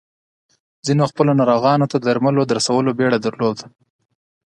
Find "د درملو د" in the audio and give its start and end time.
1.99-2.51